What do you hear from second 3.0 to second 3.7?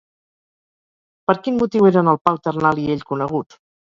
coneguts?